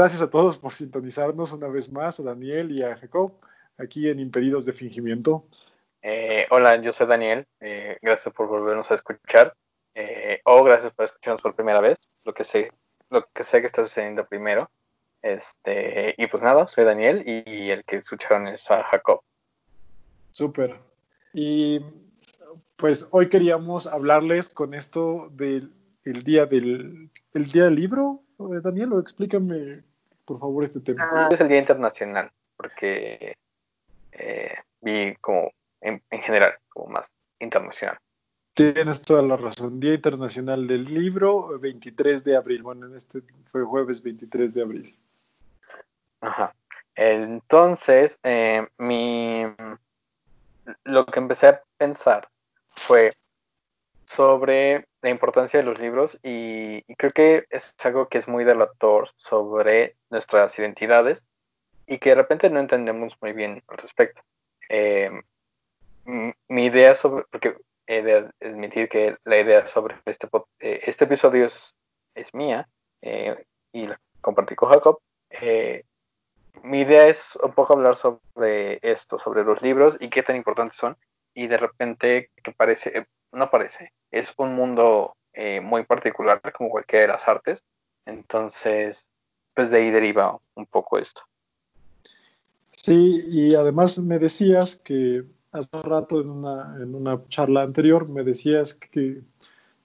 [0.00, 3.34] gracias a todos por sintonizarnos una vez más, a Daniel y a Jacob,
[3.76, 5.44] aquí en Impedidos de Fingimiento.
[6.00, 7.46] Eh, hola, yo soy Daniel.
[7.60, 9.54] Eh, gracias por volvernos a escuchar.
[9.94, 11.98] Eh, o gracias por escucharnos por primera vez.
[12.24, 12.72] Lo que sé,
[13.10, 14.70] lo que sé que está sucediendo primero.
[15.20, 19.20] Este, y pues nada, soy Daniel y, el que escucharon es a Jacob.
[20.30, 20.78] Súper.
[21.34, 21.84] Y
[22.76, 25.74] pues hoy queríamos hablarles con esto del
[26.04, 28.22] día del el día del libro.
[28.38, 29.89] Daniel, explícame
[30.30, 31.10] por favor este tema.
[31.12, 33.36] Ah, es el Día Internacional, porque
[34.80, 37.98] vi como en, general, como más internacional.
[38.54, 39.80] Tienes toda la razón.
[39.80, 42.62] Día Internacional del Libro, 23 de abril.
[42.62, 44.96] Bueno, en este fue jueves 23 de abril.
[46.20, 46.54] Ajá.
[46.94, 49.42] Entonces, eh, mi,
[50.84, 52.28] lo que empecé a pensar
[52.68, 53.12] fue
[54.10, 59.10] sobre la importancia de los libros y, creo que es algo que es muy delator
[59.16, 61.24] sobre nuestras identidades
[61.86, 64.22] y que de repente no entendemos muy bien al respecto.
[64.68, 65.10] Eh,
[66.48, 71.46] mi idea sobre, porque he de admitir que la idea sobre este, eh, este episodio
[71.46, 71.74] es,
[72.32, 72.68] mía
[73.02, 75.00] eh, y la compartí con Jacob.
[75.30, 75.84] Eh,
[76.62, 80.76] mi idea es un poco hablar sobre esto, sobre los libros y qué tan importantes
[80.76, 80.96] son.
[81.32, 85.14] Y de repente, que parece, no parece, es un mundo
[85.62, 87.62] muy particular como cualquiera de las artes.
[88.06, 89.08] Entonces,
[89.54, 91.22] pues de ahí deriva un poco esto.
[92.70, 98.22] Sí, y además me decías que hace rato en una, en una charla anterior me
[98.24, 99.22] decías que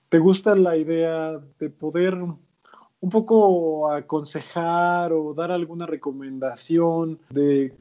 [0.09, 7.76] te gusta la idea de poder un poco aconsejar o dar alguna recomendación de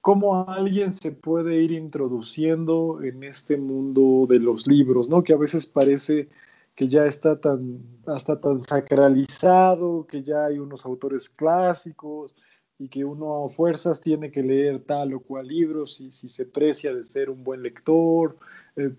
[0.00, 5.22] cómo alguien se puede ir introduciendo en este mundo de los libros, ¿no?
[5.22, 6.28] Que a veces parece
[6.74, 12.32] que ya está tan, hasta tan sacralizado, que ya hay unos autores clásicos,
[12.78, 16.46] y que uno a fuerzas tiene que leer tal o cual libro si, si se
[16.46, 18.36] precia de ser un buen lector,
[18.76, 18.90] eh,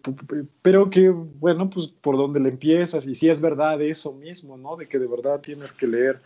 [0.61, 4.75] pero que, bueno, pues por dónde le empiezas y si es verdad eso mismo, ¿no?
[4.75, 6.19] De que de verdad tienes que leer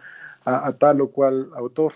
[0.45, 1.93] a, tal o cual autor.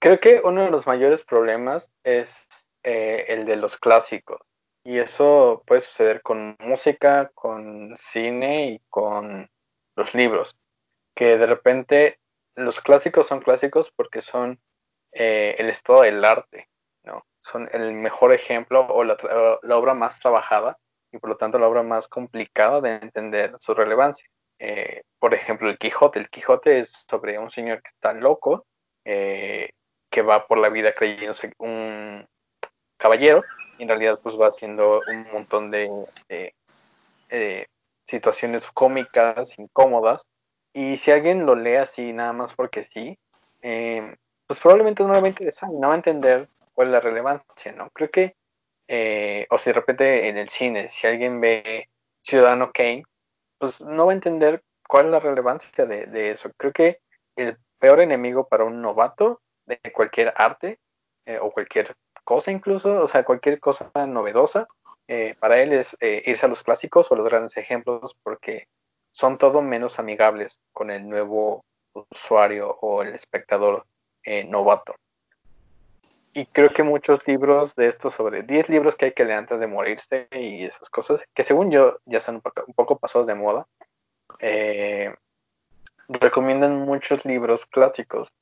[0.00, 2.48] Creo que uno de los mayores problemas es
[2.82, 4.40] eh, el de los clásicos.
[4.82, 9.50] Y eso puede suceder con música, con cine y con
[9.96, 10.56] los libros.
[11.14, 12.18] Que de repente
[12.54, 14.58] los clásicos son clásicos porque son
[15.12, 16.70] eh, el estado del arte,
[17.04, 17.26] ¿no?
[17.42, 19.16] Son el mejor ejemplo o la,
[19.76, 20.78] obra más trabajada
[21.12, 24.26] y por lo tanto la obra más complicada de entender su relevancia.
[24.58, 26.20] Eh, por ejemplo, el Quijote.
[26.20, 28.66] El Quijote es sobre un señor que está loco,
[29.04, 29.70] eh,
[30.10, 32.26] que va por la vida creyéndose un
[32.96, 33.42] caballero
[33.78, 35.88] y en realidad pues va haciendo un montón de
[38.06, 40.26] situaciones cómicas, incómodas,
[40.72, 43.18] y si alguien lo lee así nada más porque sí,
[43.62, 44.16] eh,
[44.46, 47.90] pues probablemente no va a interesar, no va a entender cuál es la relevancia, ¿no?
[47.90, 48.34] Creo que,
[48.88, 51.88] eh, o si de repente en el cine, si alguien ve
[52.22, 53.04] Ciudadano Kane,
[53.58, 56.50] pues no va a entender cuál es la relevancia de, eso.
[56.56, 56.98] Creo que
[57.36, 59.40] el peor enemigo para un novato
[59.70, 60.78] de cualquier arte
[61.26, 61.94] eh, o cualquier
[62.24, 64.68] cosa incluso, o sea, cualquier cosa novedosa,
[65.40, 68.68] para él es irse a los clásicos o los grandes ejemplos porque
[69.12, 71.64] son todo menos amigables con el nuevo
[72.10, 73.86] usuario o el espectador
[74.24, 74.94] eh, novato.
[76.32, 79.58] Y creo que muchos libros de estos, sobre 10 libros que hay que leer antes
[79.58, 83.66] de morirse y esas cosas, que según yo ya están un poco, pasados de moda,
[84.38, 85.12] eh,
[86.08, 88.32] recomiendan muchos libros clásicos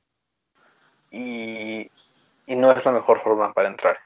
[1.11, 1.91] y,
[2.47, 3.99] no es la mejor forma para entrar.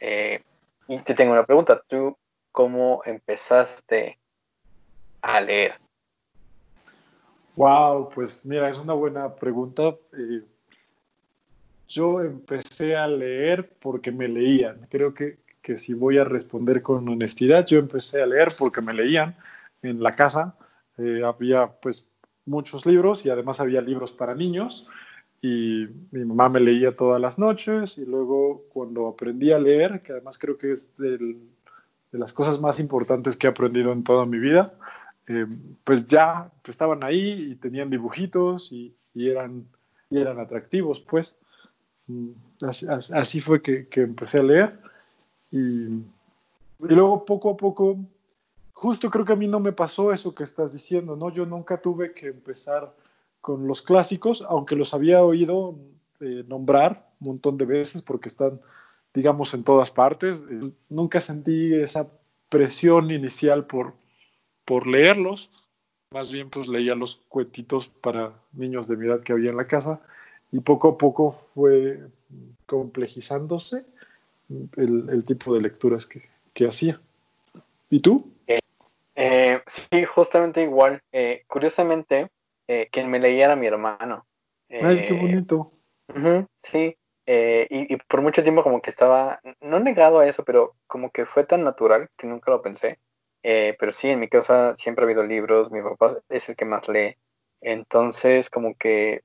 [0.00, 0.42] Eh,
[0.88, 2.16] y te tengo una pregunta, ¿tú
[2.52, 4.18] cómo empezaste
[5.22, 5.74] a leer?
[7.56, 9.94] Wow, pues mira, es una buena pregunta.
[10.12, 10.42] Eh,
[11.88, 14.86] yo empecé a leer porque me leían.
[14.90, 18.92] Creo que, que, si voy a responder con honestidad, yo empecé a leer porque me
[18.92, 19.36] leían
[19.82, 20.54] en la casa.
[20.98, 22.06] Eh, había pues
[22.44, 24.86] muchos libros y además había libros para niños
[25.42, 30.12] y mi mamá me leía todas las noches y luego cuando aprendí a leer, que
[30.12, 31.36] además creo que es de
[32.12, 34.74] las cosas más importantes que he aprendido en toda mi vida,
[35.28, 35.46] eh,
[35.82, 39.66] pues ya estaban ahí y tenían dibujitos y, eran,
[40.10, 41.36] y eran atractivos, pues.
[42.06, 42.30] Mm,
[43.12, 44.78] así, fue que, empecé a leer.
[45.50, 45.88] Y,
[46.78, 47.98] luego poco a poco,
[48.72, 51.30] justo creo que a mí no me pasó eso que estás diciendo, ¿no?
[51.30, 52.92] Yo nunca tuve que empezar
[53.40, 55.78] con los clásicos, aunque los había oído
[56.20, 58.60] eh, nombrar un montón de veces porque están,
[59.14, 60.44] digamos, en todas partes.
[60.50, 62.10] Eh, nunca sentí esa
[62.48, 63.94] presión inicial por,
[64.64, 65.50] por leerlos.
[66.12, 69.66] más bien pues leía los cuentitos para niños de mi edad que había en la
[69.66, 70.00] casa
[70.52, 72.00] y poco a poco fue
[72.66, 73.84] complejizándose
[74.76, 77.00] el, tipo de lecturas que, hacía.
[77.90, 78.32] ¿Y tú?
[79.16, 81.02] Eh, sí, justamente igual.
[82.68, 84.26] Eh, quien me leía era mi hermano.
[84.68, 85.72] Ay, qué bonito.
[86.62, 86.96] sí,
[87.26, 91.26] y, y, por mucho tiempo como que estaba, no negado a eso, pero como que
[91.26, 92.98] fue tan natural que nunca lo pensé.
[93.42, 96.88] pero sí, en mi casa siempre ha habido libros, mi papá es el que más
[96.88, 97.16] lee.
[97.60, 99.22] Entonces, como que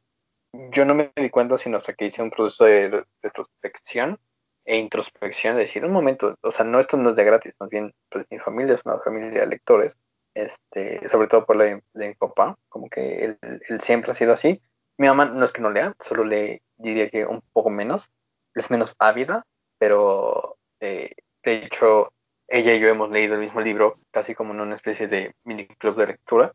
[0.53, 4.19] yo no me di cuenta sino hasta que hice un proceso de retrospección
[4.65, 7.69] e introspección, de decir, un momento, o sea, no, esto no es de gratis, más
[7.69, 9.97] bien, pues mi familia es una familia de lectores,
[10.33, 13.37] este, sobre todo por la de, mi papá, como que él,
[13.81, 14.61] siempre ha sido así.
[14.97, 18.09] Mi mamá no es que no lea, solo le diría que un poco menos,
[18.53, 19.45] es menos ávida,
[19.77, 22.13] pero eh, de hecho
[22.47, 25.67] ella y yo hemos leído el mismo libro, casi como en una especie de mini
[25.67, 26.53] club de lectura.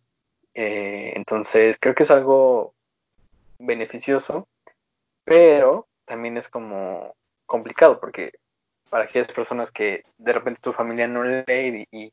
[0.55, 2.75] Eh, entonces creo que es algo
[3.59, 4.47] beneficioso,
[5.25, 7.15] pero también es como
[7.47, 8.33] complicado porque
[8.91, 12.13] para aquellas personas que de repente tu familia no lee y,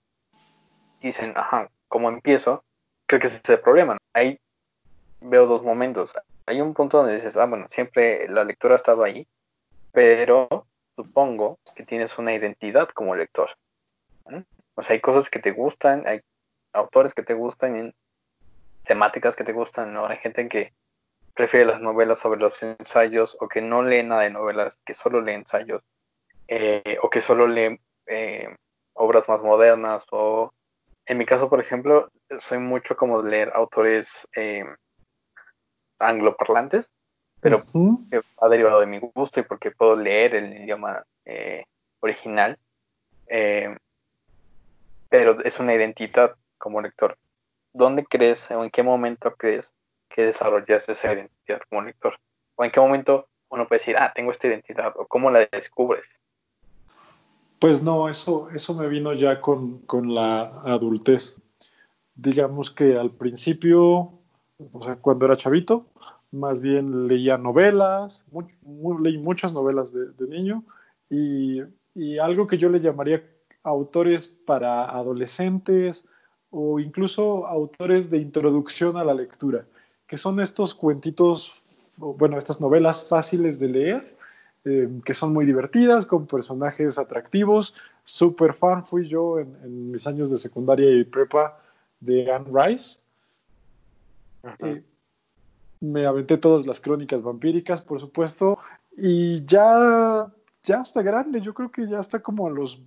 [1.08, 2.64] dicen, ajá, ¿cómo empiezo?
[3.06, 3.98] Creo que ese es el problema.
[4.14, 4.40] Ahí
[5.22, 6.14] veo dos momentos.
[6.46, 9.28] Hay un punto donde dices, ah, bueno, siempre la lectura ha estado ahí,
[9.92, 10.66] pero
[10.96, 13.50] supongo que tienes una identidad como lector.
[14.76, 16.22] O sea, hay cosas que te gustan, hay
[16.74, 17.94] autores que te gustan,
[18.86, 20.06] temáticas que te gustan, ¿no?
[20.06, 20.74] Hay gente que
[21.34, 25.22] prefiere las novelas sobre los ensayos o que no lee nada de novelas, que solo
[25.22, 25.84] lee ensayos
[26.48, 28.56] eh, o que solo lee eh,
[28.94, 30.54] obras más modernas o
[31.06, 32.10] en mi caso, por ejemplo,
[32.40, 34.64] soy mucho como de leer autores eh,
[36.00, 36.90] angloparlantes,
[37.42, 37.64] pero
[38.38, 41.04] ha derivado de mi gusto y porque puedo leer el idioma
[42.00, 42.58] original,
[45.10, 47.18] pero es una identidad como lector.
[47.74, 49.76] ¿Dónde crees o en qué momento crees
[50.10, 52.18] que desarrollaste esa identidad como lector?
[52.56, 54.94] ¿O en qué momento uno puede decir, ah, tengo esta identidad?
[54.96, 56.08] ¿O cómo la descubres?
[57.64, 61.42] Pues no, eso, eso me vino ya con, con la adultez.
[62.14, 64.12] Digamos que al principio,
[64.74, 65.86] o sea, cuando era chavito,
[66.32, 68.26] más bien leía novelas,
[69.00, 70.66] leí muchas novelas de, de niño
[71.10, 71.62] y,
[71.96, 73.24] y, algo que yo le llamaría
[73.64, 76.06] autores para adolescentes
[76.50, 79.66] o incluso autores de introducción a la lectura
[80.06, 81.54] que son estos cuentitos,
[81.96, 84.13] bueno, estas novelas fáciles de leer,
[84.66, 87.76] eh, que son muy divertidas, con personajes atractivos.
[88.06, 91.60] Super fan fui yo en, mis años de secundaria y prepa
[92.00, 92.98] de Anne Rice.
[94.60, 94.84] Eh,
[95.82, 98.58] me aventé todas las crónicas vampíricas, por supuesto,
[98.96, 100.32] y ya,
[100.64, 102.82] ya está grande, yo creo que ya está como a los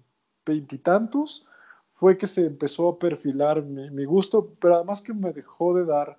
[0.46, 1.46] veintitantos,
[1.92, 5.84] fue que se empezó a perfilar mi, mi, gusto, pero además que me dejó de
[5.84, 6.18] dar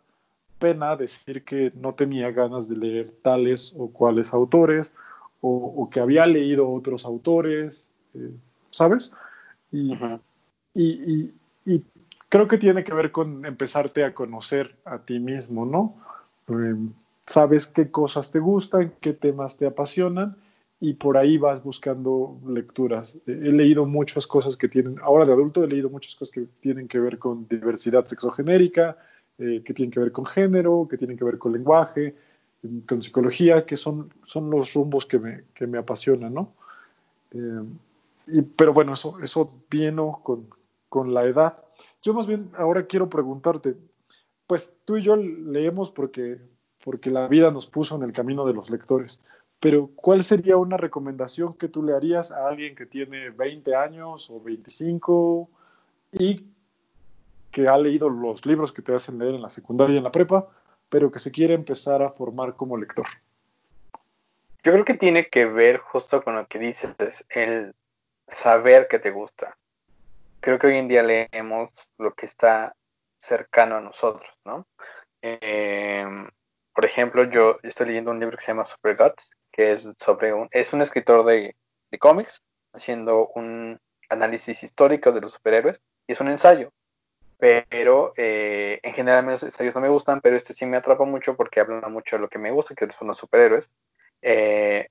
[0.60, 4.94] pena decir que no tenía ganas de leer tales o cuales autores,
[5.42, 8.32] o, que había leído otros autores, eh,
[8.70, 9.14] ¿sabes?
[9.72, 9.94] Y,
[10.74, 11.34] y,
[11.66, 11.84] y,
[12.30, 15.96] creo que tiene que ver con empezarte a conocer a ti mismo, ¿no?
[16.48, 16.92] Em,
[17.26, 20.38] sabes qué cosas te gustan, qué temas te apasionan
[20.80, 23.18] y por ahí vas buscando lecturas.
[23.26, 26.88] He leído muchas cosas que tienen, ahora de adulto he leído muchas cosas que tienen
[26.88, 28.98] que ver con diversidad sexogenérica,
[29.40, 32.16] eh, que tienen que ver con género, que tienen que ver con lenguaje,
[32.88, 36.54] con psicología, que son, son los rumbos que me, que me apasionan, ¿no?
[37.32, 37.64] Eh,
[38.28, 40.48] y, pero bueno, eso, eso vino con,
[40.90, 41.64] con la edad.
[42.02, 43.76] Yo más bien ahora quiero preguntarte,
[44.48, 46.40] pues tú y yo leemos porque,
[46.84, 49.22] porque la vida nos puso en el camino de los lectores,
[49.60, 54.30] pero ¿cuál sería una recomendación que tú le harías a alguien que tiene 20 años
[54.30, 55.50] o 25
[56.14, 56.46] y
[57.52, 60.12] que ha leído los libros que te hacen leer en la secundaria y en la
[60.12, 60.48] prepa,
[60.90, 63.08] pero que se quiere empezar a formar como lector?
[64.64, 67.74] Yo creo que tiene que ver justo con lo que dices, el
[68.28, 69.58] saber que te gusta.
[70.40, 72.76] Creo que hoy en día leemos lo que está
[73.18, 74.68] cercano a nosotros, ¿no?
[75.22, 76.30] Em,
[76.74, 80.34] por ejemplo, yo estoy leyendo un libro que se llama Super Guts, que es sobre
[80.34, 81.56] un, es un escritor de,
[81.90, 83.80] de cómics haciendo un
[84.10, 86.72] análisis histórico de los superhéroes y es un ensayo
[87.38, 91.36] pero eh, en general los ensayos no me gustan, pero este sí me atrapa mucho
[91.36, 93.70] porque habla mucho de lo que me gusta, que son los superhéroes.
[94.22, 94.88] Eh,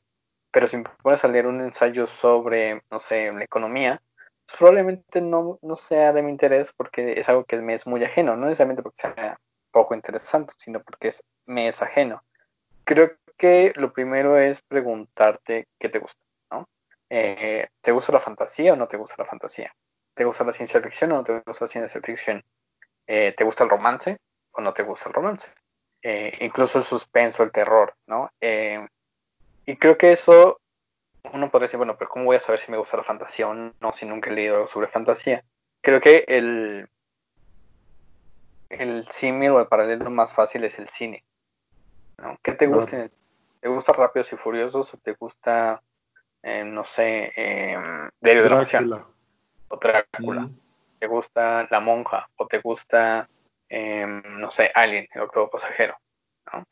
[0.51, 4.01] pero si me pones a leer un ensayo sobre, no sé, la economía,
[4.47, 8.03] pues probablemente no, no sea de mi interés porque es algo que me es muy
[8.05, 9.41] ajeno, no necesariamente porque sea
[9.73, 12.23] poco interesante, sino porque es, me es ajeno.
[12.85, 16.69] Creo que lo primero es preguntarte qué te gusta, ¿no?
[17.11, 19.75] Eh, ¿Te gusta la fantasía o no te gusta la fantasía?
[20.17, 22.43] ¿Te gusta la ciencia ficción o no te gusta la ciencia ficción?
[23.07, 24.19] eh, ¿te gusta el romance
[24.53, 25.49] o no te gusta el romance?
[26.03, 28.31] Eh, incluso el suspenso, el terror, ¿no?
[28.41, 28.87] Eh,
[29.65, 30.61] y creo que eso,
[31.33, 33.55] uno podría decir, bueno, pero ¿cómo voy a saber si me gusta la fantasía o
[33.55, 35.45] no si nunca he leído sobre fantasía?
[35.81, 36.89] Creo que el,
[38.71, 41.25] el símil o el paralelo más fácil es el cine.
[42.19, 42.39] ¿no?
[42.43, 43.09] ¿Qué te gusta?
[43.61, 45.83] ¿Te gusta Rápidos y Furiosos o te gusta,
[46.45, 47.33] no sé,
[48.21, 49.07] Diario de la
[49.69, 50.43] O Drácula.
[50.43, 50.59] Mm.
[50.99, 52.29] ¿Te gusta La Monja?
[52.37, 53.29] ¿O te gusta
[53.69, 55.97] Em, no sé, Alien, el octavo pasajero.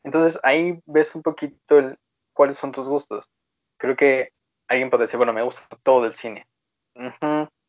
[0.03, 1.97] Entonces ahí ves un poquito el,
[2.33, 3.29] cuáles son tus gustos.
[3.77, 4.31] Creo que
[4.67, 6.47] alguien puede decir, bueno, me gusta todo el cine,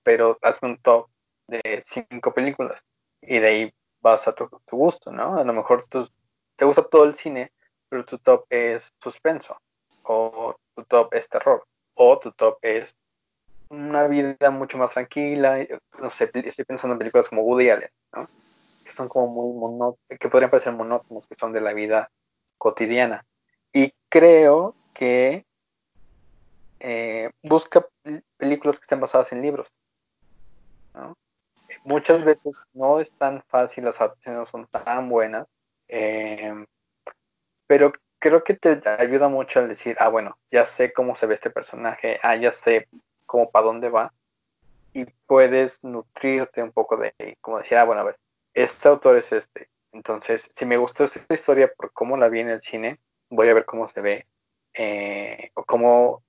[0.05, 1.09] pero hazme un top
[1.49, 2.85] de cinco películas
[3.21, 5.37] y de ahí vas a tu, gusto, ¿no?
[5.37, 7.53] A lo mejor te gusta todo el cine,
[7.89, 9.59] pero tu top es suspenso,
[10.05, 12.95] o tu top es terror, o tu top es
[13.69, 15.67] una vida mucho más tranquila.
[16.01, 18.29] No sé, estoy pensando en películas como Woody Allen, ¿no?
[18.87, 22.11] que son como muy monótonos, que podrían parecer monótonos, que son de la vida
[22.57, 23.27] cotidiana.
[23.73, 25.45] Y creo que
[26.81, 27.87] eh, busca
[28.37, 29.69] películas que estén basadas en libros.
[31.85, 35.47] Muchas veces no es tan fácil, las adaptaciones no son tan buenas,
[35.89, 36.65] eh,
[37.67, 41.35] pero creo que te ayuda mucho al decir, ah, bueno, ya sé cómo se ve
[41.35, 42.89] este personaje, ah, ya sé
[43.27, 44.13] cómo para dónde va,
[44.93, 48.19] y puedes nutrirte un poco de, como decir, ah, bueno, a ver,
[48.55, 49.69] este autor es este.
[49.93, 53.55] Entonces, si me gustó esta historia por cómo la vi en el cine, voy a
[53.55, 54.27] ver cómo se ve
[54.73, 56.23] eh, o cómo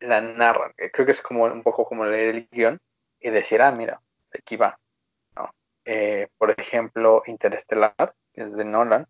[0.00, 0.72] la narran.
[0.92, 2.80] Creo que es como un poco como leer el guion
[3.20, 4.00] y decir, ah, mira,
[4.32, 4.78] aquí va.
[5.84, 9.06] Eh, por ejemplo, Interestelar, que es de Nolan,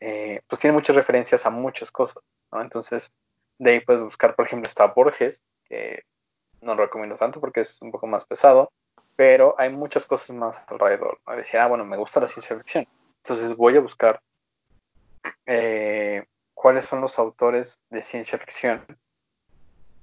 [0.00, 2.22] eh, pues tiene muchas referencias a muchas cosas.
[2.52, 3.12] Entonces,
[3.58, 6.04] de ahí puedes buscar, por ejemplo, está Borges, que
[6.62, 8.72] no lo recomiendo tanto porque es un poco más pesado,
[9.16, 11.18] pero hay muchas cosas más alrededor.
[11.36, 12.86] Decía, ah, bueno, me gusta la ciencia ficción.
[13.22, 14.20] Entonces voy a buscar
[15.46, 18.84] eh, cuáles son los autores de ciencia ficción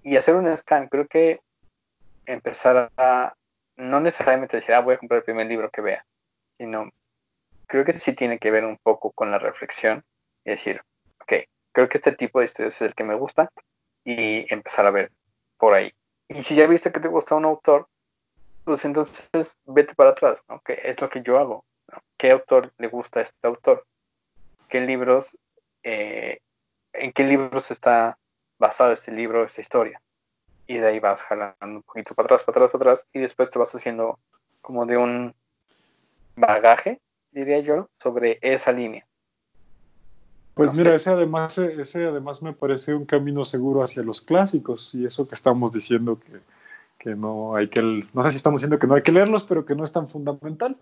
[0.04, 0.88] y hacer un scan.
[0.88, 1.42] Creo que
[2.26, 3.34] empezar a,
[3.76, 6.06] no necesariamente decir, ah, voy a comprar el primer libro que vea,
[6.58, 6.90] sino
[7.66, 10.04] creo que sí tiene que ver un poco con la reflexión
[10.44, 10.82] y decir,
[11.22, 11.34] ok,
[11.72, 13.50] creo que este tipo de estudios es el que me gusta
[14.04, 15.12] y empezar a ver
[15.58, 15.94] por ahí.
[16.30, 17.88] Y si ya viste que te gusta un autor,
[18.64, 20.62] pues entonces vete para atrás, ¿no?
[20.62, 21.66] ¿Qué es lo que yo hago?
[22.18, 23.84] ¿Qué autor le gusta a este autor?
[24.68, 25.36] ¿Qué libros,
[25.82, 26.40] eh,
[26.94, 28.20] en qué libros está
[28.60, 30.02] basado este libro, esta historia?
[30.68, 33.50] Y de ahí vas jalando un poquito para atrás, para atrás, para atrás, y después
[33.50, 34.20] te vas haciendo
[34.62, 35.34] como de un
[36.36, 39.09] bagaje, diría yo, sobre esa línea.
[40.54, 45.06] Pues mira, ese además, ese además me parece un camino seguro hacia los clásicos, y
[45.06, 46.42] eso que estamos diciendo que
[47.00, 49.66] que no hay que, no sé si estamos diciendo que no hay que leerlos, pero
[49.66, 50.78] que no es tan fundamental.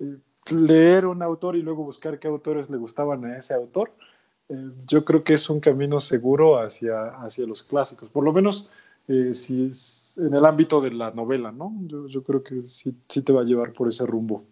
[0.00, 0.16] Eh,
[0.50, 3.92] leer un autor y luego buscar qué autores le gustaban a ese autor,
[4.48, 8.70] eh, yo creo que es un camino seguro hacia, hacia los clásicos, por lo menos
[9.08, 11.74] eh, si es en el ámbito de la novela, ¿no?
[11.82, 14.44] Yo, yo creo que sí, sí, te va a llevar por ese rumbo.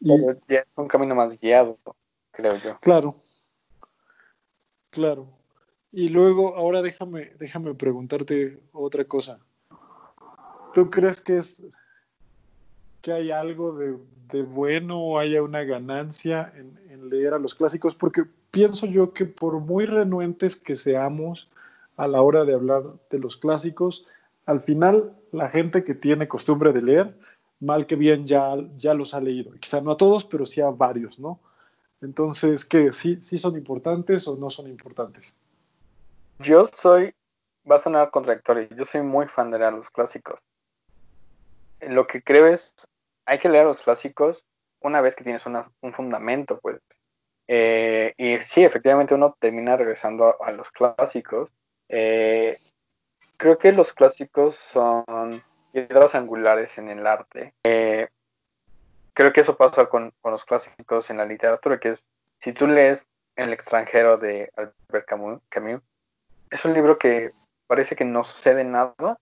[0.00, 0.10] Y,
[0.48, 1.78] ya es un camino más guiado,
[2.32, 2.76] creo yo.
[2.80, 3.14] Claro,
[4.94, 5.26] claro.
[5.92, 9.40] Y luego, ahora déjame, déjame preguntarte otra cosa.
[10.72, 11.62] ¿Tú crees que es
[13.02, 17.94] que hay algo de, bueno o haya una ganancia en, leer a los clásicos?
[17.94, 21.50] Porque pienso yo que por muy renuentes que seamos
[21.96, 24.06] a la hora de hablar de los clásicos,
[24.46, 27.16] al final la gente que tiene costumbre de leer,
[27.60, 29.52] mal que bien ya, ya los ha leído.
[29.60, 31.40] Quizá no a todos, pero sí a varios, ¿no?
[32.04, 32.92] Entonces, ¿qué?
[32.92, 35.34] ¿Sí, ¿Sí son importantes o no son importantes?
[36.38, 37.14] Yo soy,
[37.70, 40.40] va a sonar contradictorio, yo soy muy fan de leer los clásicos
[41.88, 42.74] lo que creo es,
[43.26, 44.44] hay que leer los clásicos
[44.80, 46.80] una vez que tienes un fundamento, pues.
[47.48, 51.54] Eh, y sí, efectivamente uno termina regresando a, los clásicos.
[51.88, 52.58] Eh,
[53.36, 55.30] creo que los clásicos son
[55.72, 57.54] piedras angulares en el arte.
[57.64, 58.08] Eh,
[59.14, 62.06] creo que eso pasa con, con, los clásicos en la literatura, que es,
[62.40, 63.06] si tú lees
[63.36, 65.80] El extranjero de Albert Camus, Camus
[66.50, 67.32] es un libro que
[67.66, 69.18] parece que no sucede nada,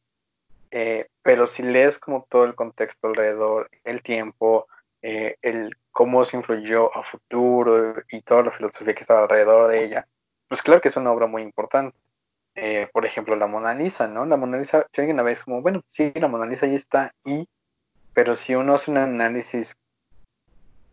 [0.70, 4.66] eh, pero si lees como todo el contexto alrededor, el tiempo,
[5.00, 9.84] eh, el cómo se influyó a futuro y toda la filosofía que estaba alrededor de
[9.84, 10.06] ella,
[10.48, 11.96] pues claro que es una obra muy importante.
[12.54, 14.26] Eh, por ejemplo, la Mona Lisa, ¿no?
[14.26, 16.74] La Mona Lisa, si alguien la ve, es como, bueno, sí, la Mona Lisa ahí
[16.74, 17.48] está, y,
[18.12, 19.78] pero si uno hace un análisis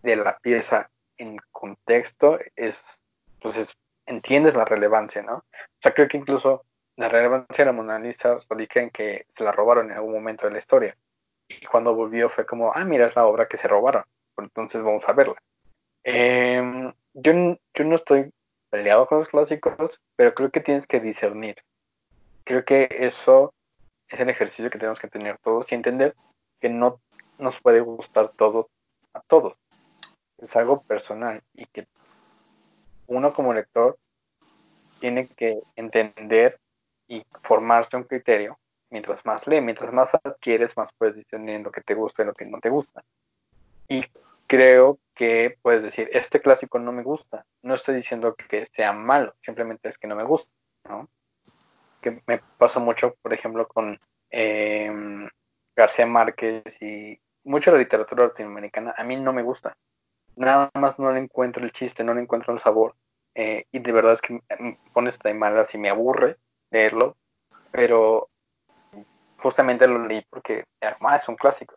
[0.02, 3.04] de la pieza en contexto, es,
[3.36, 5.36] entonces, entiendes la relevancia, ¿no?
[5.36, 5.44] O
[5.80, 6.64] sea, creo que incluso
[6.96, 10.46] la relevancia de la Mona Lisa radica en que se la robaron en algún momento
[10.46, 10.98] de la historia.
[11.48, 14.04] Y cuando volvió fue como, ah, mira, es la obra que se robaron.
[14.36, 15.36] pues entonces vamos a verla.
[16.04, 17.32] Em, yo,
[17.74, 18.32] yo no estoy
[18.70, 21.58] peleado con los clásicos, pero creo que tienes que discernir.
[22.44, 23.54] Creo que eso
[24.08, 26.16] es el ejercicio que tenemos que tener todos y entender
[26.60, 27.00] que no
[27.38, 28.70] nos puede gustar todo
[29.14, 29.56] a todos.
[30.42, 31.88] Es algo personal y que
[33.08, 33.98] uno como lector
[35.00, 36.60] tiene que entender
[37.08, 38.58] y formarse un criterio
[38.90, 42.34] mientras más lee, mientras más adquieres, más puedes discernir lo que te gusta y lo
[42.34, 43.04] que no te gusta.
[43.88, 44.04] Y
[44.48, 47.46] creo que puedes decir, este clásico no me gusta.
[47.62, 50.52] No estoy diciendo que sea malo, simplemente es que no me gusta,
[50.88, 51.10] ¿no?
[52.02, 55.28] Que me pasa mucho, por ejemplo, con em,
[55.76, 58.94] García Márquez y mucho la literatura latinoamericana.
[58.98, 59.78] A mí no me gusta.
[60.40, 62.96] Nada más no le encuentro el chiste, no le encuentro el sabor.
[63.36, 66.38] Eh, y de verdad es que me pone esta malas y me aburre
[66.72, 67.18] leerlo.
[67.72, 68.30] Pero
[69.40, 71.76] justamente lo leí porque ah, es un clásico.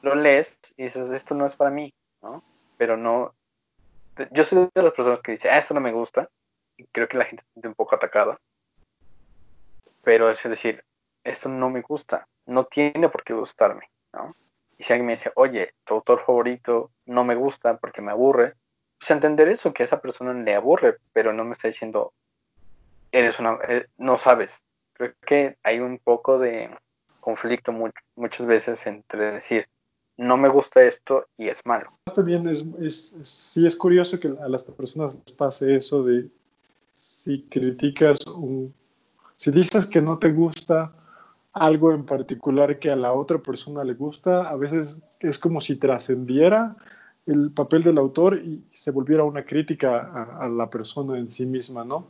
[0.00, 1.92] Lo lees y dices, esto no es para mí,
[2.22, 2.42] ¿no?
[2.78, 3.34] Pero no.
[4.30, 6.30] Yo soy de las personas que dicen, ah, esto no me gusta.
[6.78, 8.40] Y creo que la gente se siente un poco atacada.
[10.02, 10.82] Pero es decir,
[11.22, 12.26] esto no me gusta.
[12.46, 14.34] No tiene por qué gustarme, ¿no?
[14.80, 18.54] Y si alguien me dice, oye, tu autor favorito no me gusta porque me aburre,
[18.98, 22.14] pues entender eso, que a esa persona le aburre, pero no me está diciendo,
[23.12, 24.58] eres una, eh, no sabes.
[24.94, 26.70] Creo que hay un poco de,
[27.20, 27.74] conflicto
[28.16, 29.68] muchas veces entre decir,
[30.16, 31.92] no me gusta esto y es malo.
[32.14, 36.26] También es, es, sí es curioso que a las personas les pase eso de
[36.94, 38.72] si criticas, un,
[39.36, 40.90] si dices que no te gusta
[41.52, 45.76] algo en particular que a la otra persona le gusta, a veces es como si
[45.76, 46.76] trascendiera
[47.26, 51.84] el papel del autor y se volviera una crítica a, la persona en sí misma,
[51.84, 52.06] ¿no?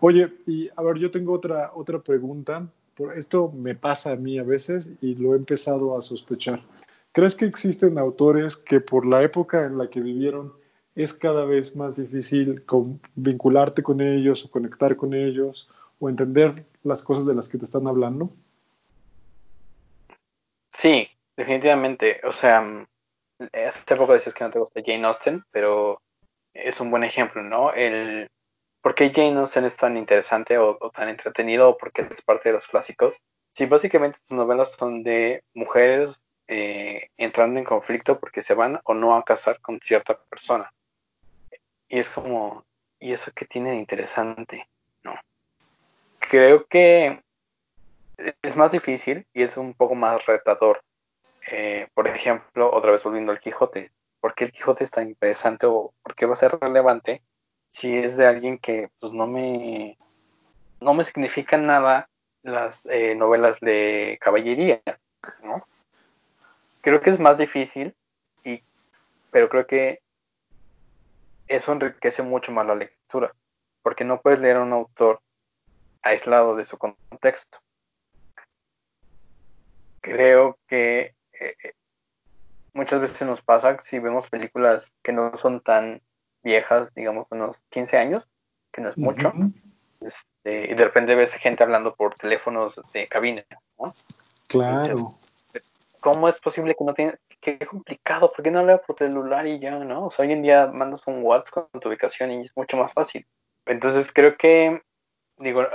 [0.00, 2.66] Oye, y a ver, yo tengo otra, otra pregunta
[3.14, 6.62] esto me pasa a mí a veces y lo he empezado a sospechar.
[7.12, 10.52] ¿Crees que existen autores que por la época en la que vivieron
[10.94, 12.62] es cada vez más difícil
[13.14, 17.66] vincularte con ellos o conectar con ellos o entender las cosas de las que te
[17.66, 18.30] están hablando?
[20.86, 22.20] Sí, definitivamente.
[22.22, 22.64] O sea,
[23.66, 26.00] hace poco decías que no te gusta Jane Austen, pero
[26.54, 27.72] es un buen ejemplo, ¿no?
[27.72, 28.30] El,
[28.82, 32.50] ¿por qué Jane Austen es tan interesante o, tan entretenido o por qué es parte
[32.50, 33.16] de los clásicos?
[33.52, 38.94] Sí, básicamente sus novelas son de mujeres eh, entrando en conflicto porque se van o
[38.94, 40.72] no a casar con cierta persona.
[41.88, 42.64] Y es como,
[43.00, 44.68] ¿y eso qué tiene de interesante?
[45.02, 45.16] No.
[46.20, 47.24] Creo que
[48.42, 50.82] es más difícil y es un poco más retador.
[51.50, 53.92] Eh, por ejemplo, otra vez volviendo al Quijote.
[54.20, 57.22] ¿Por qué el Quijote es tan interesante o por qué va a ser relevante?
[57.76, 59.98] si es de alguien que pues no me
[60.80, 62.08] no me significan nada
[62.42, 64.80] las eh, novelas de caballería,
[65.42, 65.66] ¿no?
[66.80, 67.94] Creo que es más difícil,
[68.44, 68.62] y,
[69.30, 70.00] pero creo que
[71.48, 73.34] eso enriquece mucho más la lectura,
[73.82, 75.20] porque no puedes leer a un autor
[76.00, 77.58] aislado de su contexto.
[80.06, 81.72] Creo que eh, eh,
[82.72, 86.00] muchas veces nos pasa si vemos películas que no son tan
[86.44, 88.28] viejas, digamos unos 15 años,
[88.72, 89.32] que no es mucho,
[90.00, 93.44] este, y de repente ves gente hablando por teléfonos de cabina,
[93.80, 93.92] ¿no?
[94.46, 95.18] Claro.
[95.98, 99.58] ¿Cómo es posible que no tiene, qué complicado, ¿por qué no habla por celular y
[99.58, 100.06] ya, no?
[100.06, 102.92] O sea, hoy en día mandas un WhatsApp con tu ubicación y es mucho más
[102.92, 103.26] fácil.
[103.64, 104.80] Entonces creo que,
[105.38, 105.66] digo,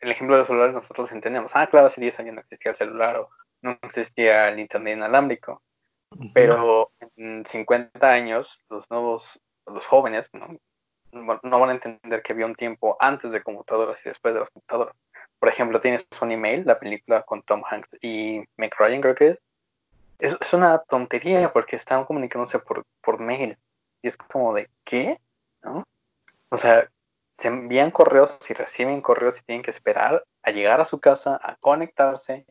[0.00, 2.76] el ejemplo de los celulares nosotros entendemos, ah, claro, hace 10 años no existía el
[2.76, 3.30] celular o
[3.62, 5.62] no existía el internet inalámbrico,
[6.32, 10.56] pero en 50 años los nuevos los jóvenes ¿no?
[11.12, 14.50] no van a entender que había un tiempo antes de computadoras y después de las
[14.50, 14.94] computadoras.
[15.38, 19.28] Por ejemplo, tienes Sony email la película con Tom Hanks y Meg Ryan, creo que
[19.30, 19.38] es.
[20.18, 23.58] Es, una tontería porque están comunicándose por, por mail.
[24.02, 25.18] Y es como de, ¿qué?
[25.62, 25.84] ¿No?
[26.48, 26.88] O sea,
[27.38, 31.38] se envían correos y reciben correos y tienen que esperar a llegar a su casa,
[31.42, 32.46] a conectarse,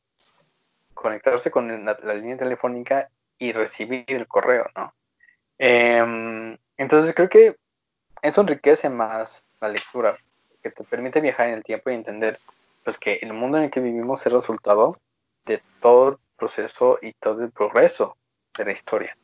[1.06, 4.92] conectarse con la, la línea telefónica y recibir el correo, ¿no?
[5.60, 7.56] Eh, entonces creo que
[8.24, 10.18] eso enriquece más la lectura,
[10.64, 12.40] que te permite viajar en el tiempo y entender
[12.84, 14.98] pues que el mundo en el que vivimos es resultado
[15.46, 18.18] de todo el proceso y todo el progreso
[18.58, 19.16] de la historia.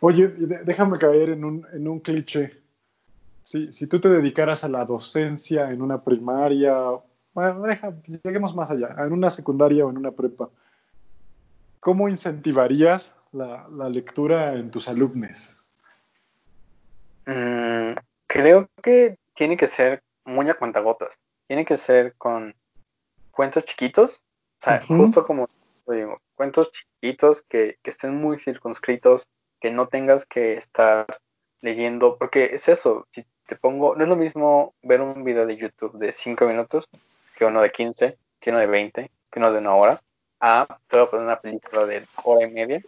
[0.00, 2.62] Oye, déjame caer en un, en un cliché.
[3.42, 6.74] Si, si, tú te dedicaras a la docencia en una primaria,
[7.34, 10.48] bueno, deja, lleguemos más allá, en una secundaria o en una prepa,
[11.84, 15.62] ¿cómo incentivarías la, la lectura en tus alumnos?
[17.26, 17.92] Mm,
[18.26, 21.20] creo que tiene que ser muy a cuentagotas.
[21.46, 22.54] Tiene que ser con
[23.30, 24.24] cuentos chiquitos.
[24.60, 25.46] O sea, justo como
[25.86, 29.26] digo, cuentos chiquitos que, estén muy circunscritos,
[29.60, 31.04] que no tengas que estar
[31.60, 35.58] leyendo, porque es eso, si te pongo, no es lo mismo ver un video de
[35.58, 36.88] YouTube de 5 minutos
[37.36, 40.02] que uno de 15, que uno de 20, que uno de una hora.
[40.46, 42.82] Ah, te voy a poner una película de hora y media.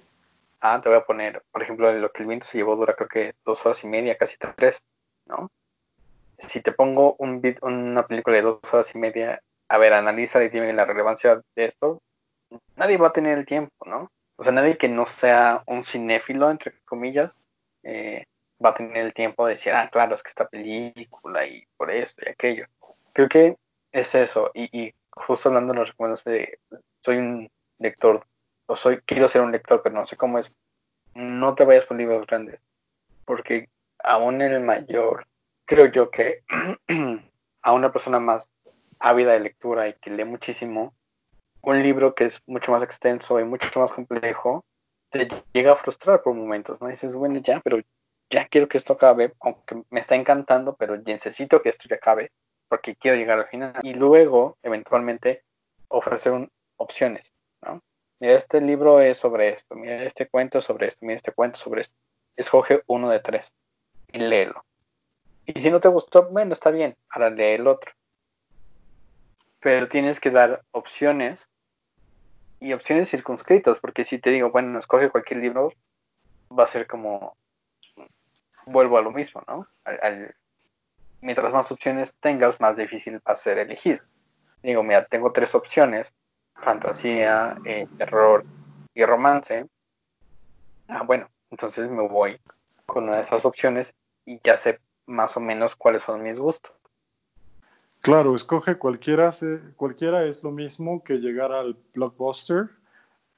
[0.60, 3.08] Ah, te voy a poner, por ejemplo, lo que el viento se llevó dura creo
[3.08, 4.82] que dos horas y media, casi tres,
[5.24, 5.50] ¿no?
[6.36, 9.40] Si te pongo un, una película de dos horas y media,
[9.70, 12.02] a ver, analiza y dime la relevancia de esto,
[12.76, 14.10] nadie va a tener el tiempo, ¿no?
[14.36, 17.34] O sea, nadie que no sea un cinéfilo, entre comillas,
[17.84, 18.26] eh,
[18.62, 21.90] va a tener el tiempo de decir, ah, claro, es que esta película y por
[21.90, 22.66] esto y aquello.
[23.14, 23.56] Creo que
[23.92, 24.50] es eso.
[24.52, 28.26] Y, justo hablando de recomendaciones de, soy un lector,
[28.66, 30.52] o soy, quiero ser un lector, pero no sé cómo es.
[31.14, 32.60] No te vayas por libros grandes,
[33.24, 33.68] porque
[34.02, 35.26] aún en el mayor,
[35.64, 36.42] creo yo que
[37.62, 38.48] a una persona más
[38.98, 40.94] ávida de lectura y que lee muchísimo,
[41.62, 44.64] un libro que es mucho más extenso y mucho más complejo,
[45.10, 46.88] te llega a frustrar por momentos, ¿no?
[46.88, 47.78] dices, bueno, ya, pero
[48.30, 52.32] ya quiero que esto acabe, aunque me está encantando, pero necesito que esto ya acabe
[52.68, 53.74] porque quiero llegar al final.
[53.84, 55.44] Y luego, eventualmente,
[55.88, 56.32] ofrecer
[56.76, 57.82] opciones, ¿no?
[58.18, 61.58] Mira, este libro es sobre esto, mira, este cuento es sobre esto, mira, este cuento
[61.58, 61.94] sobre esto.
[62.36, 63.52] Escoge uno de tres
[64.12, 64.64] y léelo.
[65.44, 67.92] Y si no te gustó, bueno, está bien, ahora lee el otro.
[69.60, 71.48] Pero tienes que dar opciones
[72.58, 75.72] y opciones circunscritas, porque si te digo, bueno, escoge cualquier libro,
[76.56, 77.36] va a ser como,
[78.66, 79.68] vuelvo a lo mismo, ¿no?
[81.20, 84.02] mientras más opciones tengas, más difícil va a ser elegir.
[84.62, 86.14] Digo, mira, tengo tres opciones,
[86.62, 88.44] fantasía, eh, terror
[88.94, 89.66] y romance.
[90.88, 92.38] Ah, bueno, entonces me voy
[92.86, 96.72] con una de esas opciones y ya sé más o menos cuáles son mis gustos.
[98.00, 99.30] Claro, escoge cualquiera,
[99.76, 102.68] cualquiera es lo mismo que llegar al blockbuster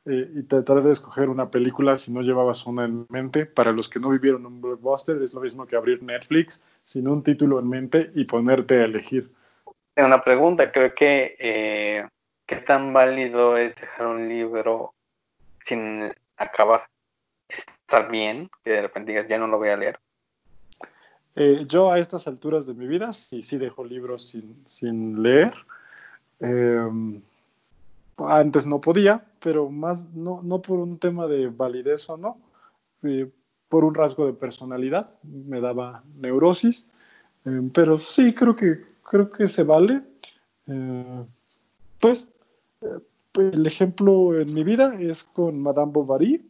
[0.05, 3.47] eh, y tratar de escoger una película si no llevabas una en mente.
[3.47, 7.23] Para los que no vivieron un blockbuster es lo mismo que abrir Netflix sin un
[7.23, 9.33] título en mente y ponerte a elegir.
[9.97, 12.07] Una pregunta, creo que eh,
[12.49, 14.95] ¿qué tan válido es dejar un libro
[15.65, 16.89] sin acabar?
[17.49, 20.01] ¿Está bien que de repente digas ya no lo voy a leer?
[21.37, 24.35] Eh, yo a estas alturas de mi vida sí, sí dejo libros
[24.67, 25.55] sin, leer.
[26.41, 27.21] Em,
[28.17, 32.39] antes no podía, pero más no, no por un tema de validez o no,
[33.03, 33.31] eh,
[33.69, 36.91] por un rasgo de personalidad, me daba neurosis,
[37.75, 40.03] pero sí creo que, creo que se vale.
[40.67, 41.25] Eh,
[42.01, 42.33] pues
[43.35, 46.45] el ejemplo en mi vida es con Madame Bovary,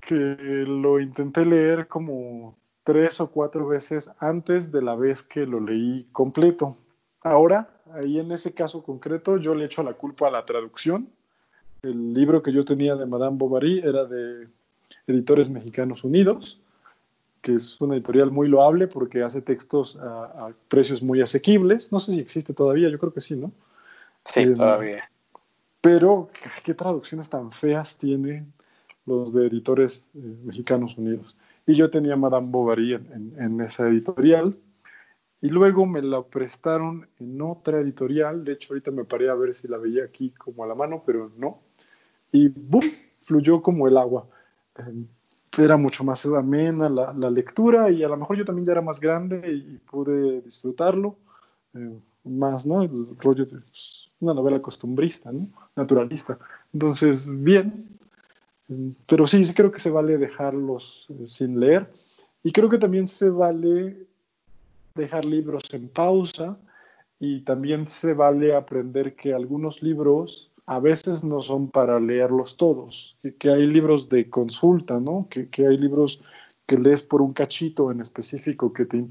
[0.00, 5.60] que lo intenté leer como tres o cuatro veces antes de la vez que lo
[5.60, 6.76] leí completo.
[7.22, 11.08] Ahora, ahí en ese caso concreto, yo le echo la culpa a la traducción.
[11.82, 14.48] El libro que yo tenía de Madame Bovary era de
[15.06, 16.60] Editores Mexicanos Unidos,
[17.40, 21.92] que es una editorial muy loable porque hace textos a, precios muy asequibles.
[21.92, 23.52] No sé si existe todavía, yo creo que sí, ¿no?
[24.24, 25.10] Sí, em, todavía.
[25.80, 26.30] Pero,
[26.64, 28.52] ¿qué, traducciones tan feas tienen
[29.06, 31.36] los de Editores eh, Mexicanos Unidos?
[31.66, 34.56] Y yo tenía Madame Bovary en, esa editorial.
[35.40, 38.44] Y luego me la prestaron en otra editorial.
[38.44, 41.02] De hecho, ahorita me paré a ver si la veía aquí como a la mano,
[41.04, 41.60] pero no.
[42.32, 42.84] Y ¡boom!
[43.22, 44.26] Fluyó como el agua.
[44.76, 45.06] Em,
[45.58, 48.82] era mucho más amena la, la, lectura y a lo mejor yo también ya era
[48.82, 51.16] más grande y, pude disfrutarlo
[51.74, 52.82] em, más, ¿no?
[52.82, 55.48] El rollo de pues, una novela costumbrista, ¿no?
[55.76, 56.38] Naturalista.
[56.72, 57.86] Entonces, bien,
[59.06, 61.90] pero sí, sí creo que se vale dejarlos eh, sin leer.
[62.42, 64.06] Y creo que también se vale
[64.94, 66.56] dejar libros en pausa
[67.18, 73.18] y también se vale aprender que algunos libros a veces no son para leerlos todos,
[73.38, 75.28] que, hay libros de consulta, ¿no?
[75.28, 76.22] Que, hay libros
[76.66, 79.02] que lees por un cachito en específico que te,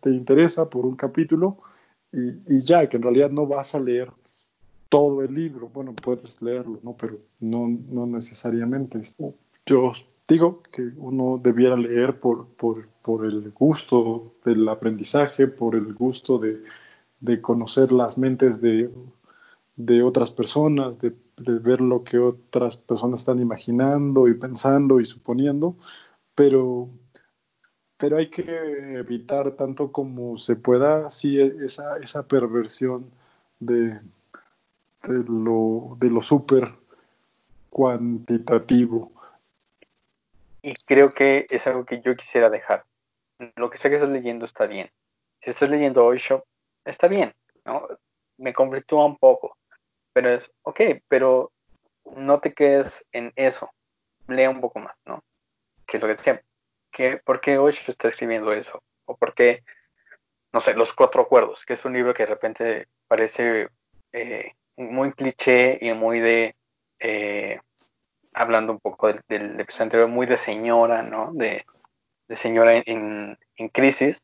[0.00, 1.58] te interesa, por un capítulo,
[2.12, 4.10] y, ya, que en realidad no vas a leer
[4.88, 5.68] todo el libro.
[5.68, 6.96] Bueno, puedes leerlo, ¿no?
[6.96, 9.00] Pero no, no necesariamente.
[9.66, 9.92] Yo
[10.26, 16.38] digo que uno debiera leer por, por, por el gusto del aprendizaje, por el gusto
[16.38, 16.62] de,
[17.20, 18.90] de conocer las mentes de,
[19.76, 25.76] de otras personas, de, ver lo que otras personas están imaginando y pensando y suponiendo,
[26.34, 26.90] pero,
[27.96, 28.44] pero hay que
[28.98, 33.10] evitar tanto como se pueda sí, esa, esa perversión
[33.60, 34.00] de,
[35.02, 36.72] de lo, de lo súper
[37.70, 39.12] cuantitativo.
[40.62, 42.84] Y creo que es algo que yo quisiera dejar.
[43.56, 44.90] Lo que sea que estás leyendo está bien.
[45.40, 46.44] Si estás leyendo hoy Shop,
[46.84, 47.32] está bien,
[47.64, 47.86] ¿no?
[48.36, 49.56] Me conflictúa un poco,
[50.12, 51.52] pero es, ok, pero
[52.16, 53.70] no te quedes en eso.
[54.26, 55.22] Lea un poco más, ¿no?
[55.88, 56.42] que lo que decía,
[56.92, 58.82] que, ¿por qué Osho está escribiendo eso?
[59.06, 59.64] O por qué,
[60.52, 63.68] no sé, Los Cuatro Acuerdos, que es un libro que de repente parece
[64.12, 66.54] eh, muy cliché y muy de,
[67.00, 67.60] eh,
[68.32, 71.32] hablando un poco del, episodio anterior, muy de señora, ¿no?
[71.32, 71.64] De,
[72.36, 73.38] señora en,
[73.72, 74.22] crisis.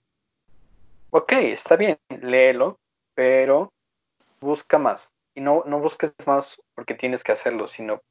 [1.10, 2.78] Ok, está bien, léelo,
[3.14, 3.72] pero
[4.40, 5.12] busca más.
[5.34, 8.02] Y no, no busques más porque tienes que hacerlo, sino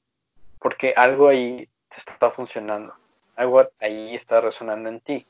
[0.60, 2.94] porque algo ahí te está funcionando,
[3.36, 5.26] algo ahí está resonando en ti.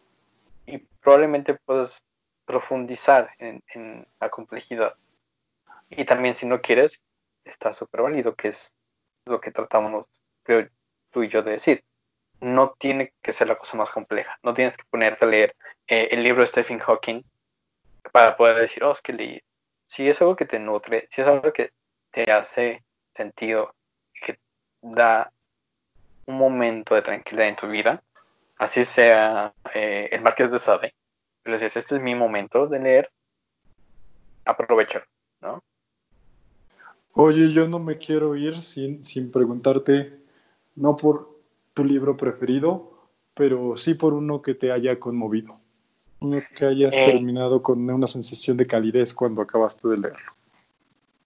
[0.66, 2.02] Y probablemente puedes
[2.46, 4.96] profundizar en la complejidad.
[5.98, 7.02] Y también si no quieres,
[7.46, 8.74] está súper válido, que es
[9.26, 10.08] lo que tratamos,
[10.44, 10.68] creo,
[11.12, 11.84] tú y yo de decir.
[12.40, 14.38] No tiene que ser la cosa más compleja.
[14.44, 15.56] No tienes que ponerte a leer
[15.88, 17.24] eh, el libro de Stephen Hawking
[18.12, 19.42] para poder decir, oh, es que leí.
[19.86, 21.72] Si es algo que te nutre, si es algo que
[22.12, 23.76] te hace sentido,
[24.14, 24.40] que
[24.82, 25.32] da
[26.26, 28.04] un momento de tranquilidad en tu vida,
[28.58, 30.96] así sea eh, el Marqués de Sade,
[31.42, 33.12] pero dices, este es mi momento de leer,
[34.46, 35.02] aprovecho,
[35.42, 35.64] ¿no?
[37.14, 40.20] Oye, yo no me quiero ir sin, sin preguntarte,
[40.76, 41.30] no por
[41.74, 45.60] tu libro preferido, pero sí por uno que te haya conmovido.
[46.20, 47.12] Uno que hayas eh.
[47.12, 50.32] terminado con una sensación de calidez cuando acabaste de leerlo.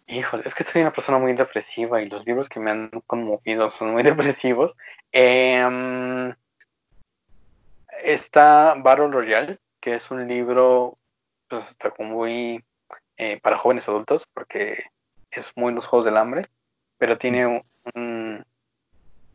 [0.08, 3.69] Híjole, es que soy una persona muy depresiva y los libros que me han conmovido
[3.71, 4.76] son muy depresivos.
[5.12, 6.34] Em,
[8.04, 10.97] está Battle Royale, que es un libro,
[11.47, 12.63] pues está como muy
[13.17, 14.86] eh, para jóvenes adultos, porque
[15.32, 16.44] es muy los Juegos del Hambre,
[16.98, 17.63] pero tiene
[17.96, 18.46] un,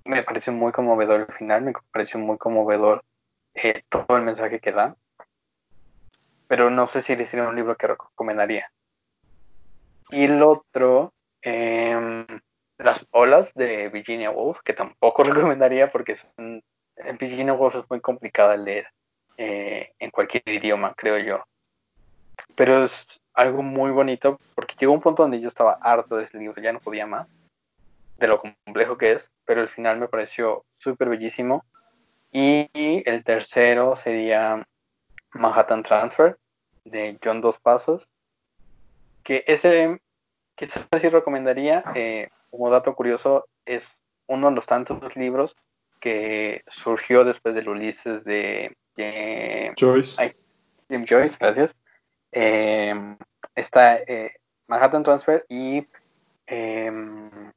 [0.04, 3.04] me pareció muy conmovedor el final, me pareció muy conmovedor
[3.54, 4.96] eh, todo el mensaje que da,
[6.48, 8.70] pero no sé si le hiciera un libro que recomendaría.
[10.10, 12.26] Y el otro, em,
[12.78, 15.22] Las olas de Virginia Woolf, que tampoco
[15.56, 16.26] recomendaría porque es
[17.18, 18.86] Virginia Woolf es muy complicada de leer
[19.38, 21.44] eh, en cualquier idioma, creo yo.
[22.54, 26.38] Pero es algo muy bonito porque llegó un punto donde yo estaba harto de ese
[26.38, 27.28] libro, ya no podía más,
[28.18, 31.64] de lo complejo que es, pero el final me pareció súper bellísimo.
[32.30, 34.66] Y el tercero sería
[35.32, 36.38] Manhattan Transfer
[36.84, 38.08] de John Dos Pasos,
[39.22, 40.00] que ese
[40.54, 45.56] quizás sí recomendaría, eh, como dato curioso, es uno de los tantos libros
[46.00, 48.76] que surgió después del Ulises de,
[49.78, 50.34] Joyce.
[50.88, 51.74] Jim Joyce, gracias.
[52.32, 53.16] Em,
[53.54, 54.34] está eh,
[54.66, 55.86] Manhattan Transfer y
[56.46, 57.52] em,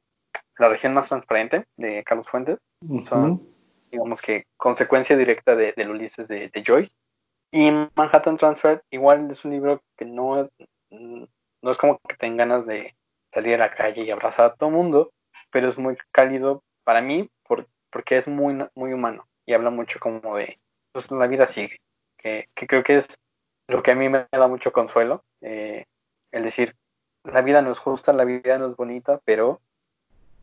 [0.58, 2.58] La región más transparente de Carlos Fuentes.
[3.04, 3.42] Son,
[3.90, 6.92] digamos que, consecuencia directa de, del Ulises de, Joyce.
[7.50, 10.48] Y Manhattan Transfer, igual es un libro que no,
[10.90, 12.94] no es como que tengan ganas de
[13.32, 15.10] salir a la calle y abrazar a todo el mundo,
[15.50, 20.36] pero es muy cálido para mí porque es muy, muy humano y habla mucho como
[20.36, 20.58] de,
[20.92, 21.78] pues la vida sigue,
[22.18, 23.08] que, que creo que es
[23.68, 25.84] lo que a mí me da mucho consuelo, eh,
[26.32, 26.74] el decir,
[27.24, 29.60] la vida no es justa, la vida no es bonita, pero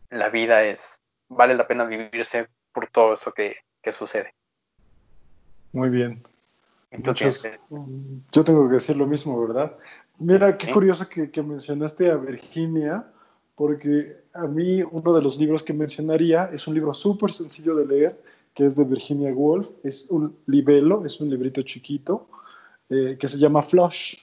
[0.09, 3.55] la vida es, vale la pena vivirse por todo eso que,
[3.91, 4.33] sucede.
[5.73, 6.23] Muy bien.
[6.91, 7.59] Entonces, eh,
[8.31, 9.75] yo tengo que decir lo mismo, ¿verdad?
[10.19, 13.05] Mira, qué curioso que, que, mencionaste a Virginia,
[13.55, 17.85] porque a mí uno de los libros que mencionaría es un libro súper sencillo de
[17.85, 22.27] leer, que es de Virginia Woolf, es un libelo, es un librito chiquito,
[22.93, 24.17] eh, que se llama Flush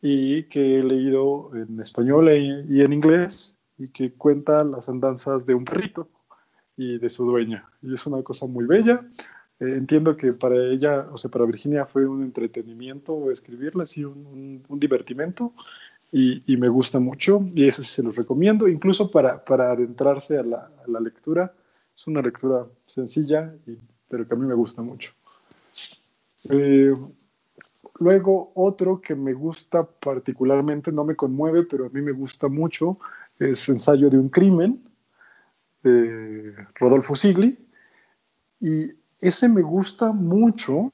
[0.00, 5.46] y que he leído en español e, y en inglés y que cuenta las andanzas
[5.46, 6.08] de un perrito
[6.76, 7.68] y de su dueña.
[7.82, 9.04] Y es una cosa muy bella.
[9.58, 14.62] Eh, entiendo que para ella, o sea, para Virginia fue un entretenimiento escribirla, así un,
[14.68, 15.52] un, divertimento
[16.12, 20.44] y, y, me gusta mucho y eso se los recomiendo, incluso para, para adentrarse a
[20.44, 21.52] la, a la lectura.
[21.96, 23.76] Es una lectura sencilla, y,
[24.08, 25.12] pero que a mí me gusta mucho.
[26.48, 26.94] Eh,
[27.98, 32.98] Luego, otro que me gusta particularmente, no me conmueve, pero a mí me gusta mucho,
[33.38, 34.82] es Ensayo de un crimen,
[35.82, 37.58] de Rodolfo Sigli.
[38.60, 40.92] Y ese me gusta mucho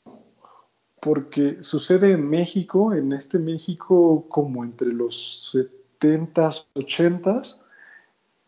[1.01, 5.53] porque sucede en México, en este México como entre los
[6.01, 7.63] 70s, 80s,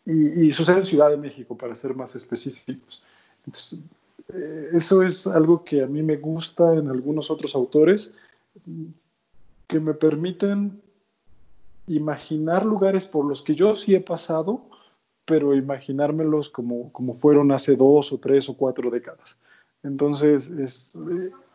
[0.07, 3.03] y, sucede en Ciudad de México, para ser más específicos.
[4.33, 8.15] Eh, eso es algo que a mí me gusta en algunos otros autores
[9.67, 10.81] que me permiten
[11.87, 14.63] imaginar lugares por los que yo sí he pasado,
[15.25, 19.39] pero imaginármelos como, como fueron hace dos o tres o cuatro décadas.
[19.83, 20.99] Entonces, es,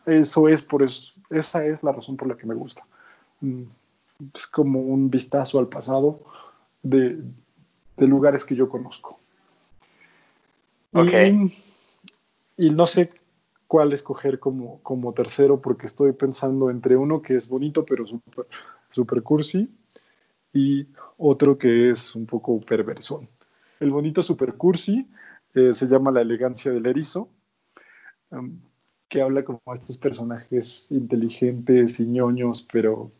[0.06, 2.86] eso es por eso, esa es la razón por la que me gusta.
[3.40, 3.64] Mm,
[4.34, 6.20] es como un vistazo al pasado
[6.82, 7.22] de,
[7.96, 9.18] de lugares que yo conozco.
[10.92, 11.12] Ok.
[12.56, 13.12] Y, y, no sé
[13.70, 18.48] cuál escoger como, como tercero porque estoy pensando entre uno que es bonito pero super,
[18.90, 19.70] super cursi
[20.52, 23.28] y otro que es un poco perversón.
[23.78, 25.08] El bonito super cursi
[25.54, 27.28] eh, se llama La elegancia del erizo,
[28.30, 28.58] um,
[29.08, 33.12] que habla como a estos personajes inteligentes y ñoños, pero,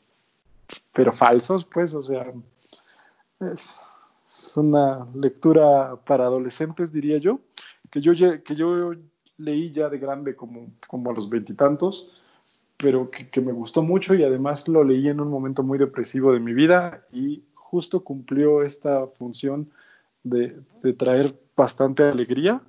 [0.93, 2.27] pero falsos, pues, o sea,
[3.39, 3.87] es,
[4.57, 7.39] una lectura para adolescentes, diría yo,
[7.89, 8.95] que yo, que yo
[9.41, 12.13] leí ya de grande como, como a los veintitantos,
[12.77, 16.33] pero que, que, me gustó mucho y además lo leí en un momento muy depresivo
[16.33, 19.71] de mi vida y justo cumplió esta función
[20.25, 22.61] de, de traer bastante alegría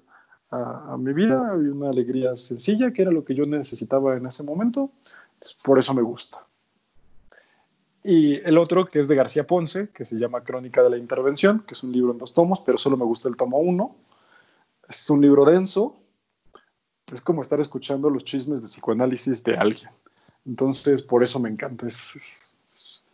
[0.51, 4.43] a, mi vida y una alegría sencilla, que era lo que yo necesitaba en ese
[4.43, 4.91] momento.
[5.63, 6.45] Por eso me gusta.
[8.03, 11.63] Y el otro, que es de García Ponce, que se llama Crónica de la Intervención,
[11.65, 13.95] que es un libro en dos tomos, pero solo me gusta el tomo uno.
[14.89, 15.95] Es un libro denso.
[17.11, 19.89] Es como estar escuchando los chismes de psicoanálisis de alguien.
[20.45, 21.85] Entonces, por eso me encanta.
[21.85, 22.53] Es,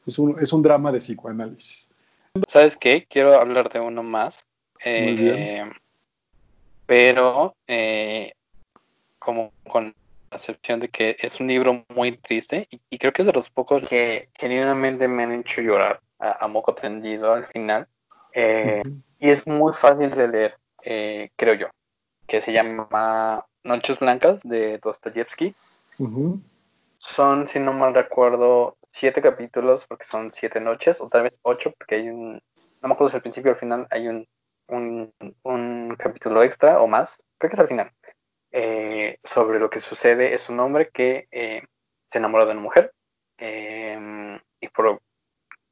[0.05, 1.89] es, un, es un, drama de psicoanálisis.
[2.47, 3.05] ¿Sabes qué?
[3.09, 4.45] Quiero hablar de uno más.
[4.83, 5.63] Eh,
[6.85, 8.31] pero eh,
[9.17, 9.95] como con
[10.29, 13.49] la excepción de que es un libro muy triste y, creo que es de los
[13.49, 17.87] pocos que genuinamente me han hecho llorar a, moco tendido al final.
[18.33, 18.83] Eh,
[19.19, 20.57] y es muy fácil de leer,
[21.35, 21.67] creo yo,
[22.27, 25.53] que se llama Noches Blancas de Dostoyevsky.
[26.97, 31.71] Son, si no mal recuerdo, siete capítulos porque son siete noches, o tal vez ocho,
[31.77, 32.41] porque hay un,
[32.81, 34.27] no me acuerdo si al principio o al final hay un
[34.69, 37.91] un, capítulo extra o más, creo que es al final,
[38.51, 40.33] eh, sobre lo que sucede.
[40.33, 41.63] Es un hombre que eh,
[42.11, 42.93] se enamoró de una mujer
[43.37, 45.01] em, y por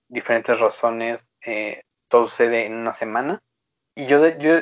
[0.08, 3.42] diferentes razones eh, todo sucede en una semana.
[3.96, 4.62] Y yo, yo,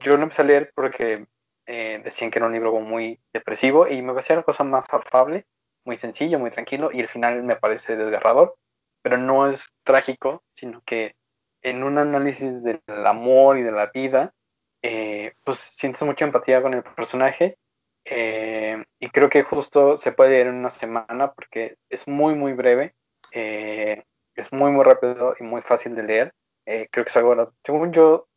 [0.00, 1.26] yo lo empecé a leer porque
[1.68, 5.46] decían que era un libro muy depresivo y me parecía la cosa más afable,
[5.84, 8.56] muy sencillo, muy tranquilo y el final me parece desgarrador,
[9.02, 11.14] pero no es trágico, sino que
[11.62, 14.34] en un análisis del amor y de la vida,
[14.82, 17.58] eh, pues sientes mucha empatía con el personaje
[18.04, 22.52] eh, y creo que justo se puede leer en una semana porque es muy, muy
[22.52, 22.94] breve,
[23.32, 24.04] eh,
[24.34, 26.34] es muy, muy rápido y muy fácil de leer.
[26.64, 28.28] creo que es algo, según yo,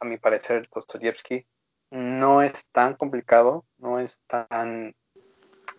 [0.00, 1.46] a mi parecer, Dostoyevsky
[2.24, 4.94] no es tan complicado, no es tan,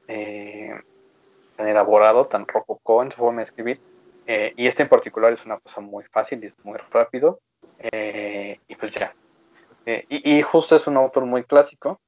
[0.06, 3.82] tan elaborado, tan rococó en su forma de escribir
[4.28, 7.40] eh, y este en particular es una cosa muy fácil y es muy rápido.
[7.80, 9.14] Eh, y pues ya.
[9.86, 12.00] Eh, y, justo es un autor muy clásico,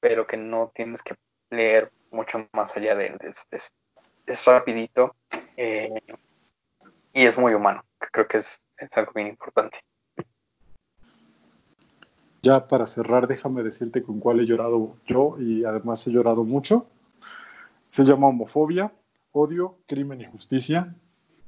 [0.00, 1.14] pero que no tienes que
[1.50, 3.18] leer mucho más allá de él.
[3.20, 5.14] Es, es, rapidito
[5.56, 7.82] y es muy humano.
[8.12, 9.80] Creo que es, es algo bien importante.
[12.42, 16.86] Ya para cerrar, déjame decirte con cuál he llorado yo y además he llorado mucho.
[17.90, 18.92] Se llama Homofobia,
[19.32, 20.94] Odio, Crimen y Justicia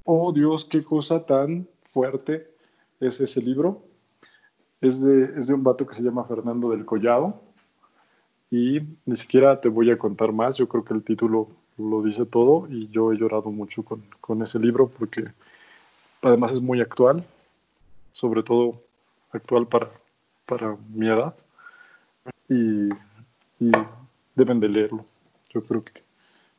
[0.04, 2.50] Oh Dios, qué cosa tan fuerte
[2.98, 3.82] es ese libro.
[4.80, 7.40] Es de, es de un vato que se llama Fernando del Collado.
[8.50, 10.56] Y ni siquiera te voy a contar más.
[10.56, 12.66] Yo creo que el título lo dice todo.
[12.68, 15.28] Y yo he llorado mucho con, con ese libro porque
[16.22, 17.24] además es muy actual.
[18.12, 18.82] Sobre todo
[19.32, 19.90] actual para,
[20.50, 21.34] para mi edad.
[22.48, 22.90] Y,
[23.58, 23.70] y
[24.34, 25.06] deben de leerlo.
[25.48, 26.02] Yo creo que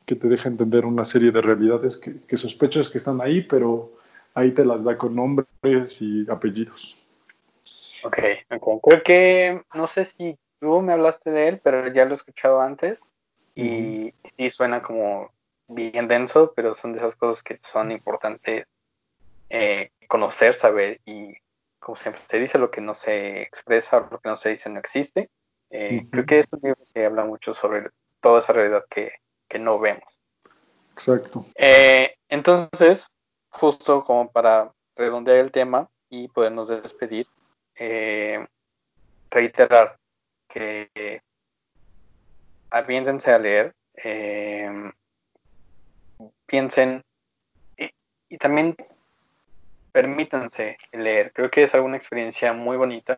[0.06, 3.92] que te deja entender una serie de realidades que, que sospechas que están ahí, pero
[4.34, 6.96] ahí te las da con nombres y apellidos.
[8.04, 8.18] Ok,
[8.82, 12.60] creo que, no sé si tú me hablaste de él, pero ya lo he escuchado
[12.60, 13.00] antes
[13.54, 15.30] y sí suena como
[15.68, 18.66] bien denso, pero son de esas cosas que son importantes
[19.50, 21.34] eh, conocer, saber y
[21.82, 24.78] como siempre se dice, lo que no se expresa, lo que no se dice no
[24.78, 25.30] existe.
[25.70, 27.90] Eh, creo que es un libro que habla mucho sobre
[28.20, 29.12] toda esa realidad que,
[29.48, 30.04] que no vemos.
[30.92, 31.46] Exacto.
[31.54, 33.08] Eh, entonces,
[33.48, 37.26] justo como para redondear el tema y podernos despedir,
[37.74, 38.46] eh,
[39.30, 39.98] reiterar
[40.48, 41.22] que
[42.70, 44.92] aviéntense a leer, eh,
[46.46, 47.02] piensen
[47.76, 48.76] y, también
[49.92, 51.32] permítanse leer.
[51.32, 53.16] Creo que es alguna experiencia muy bonita.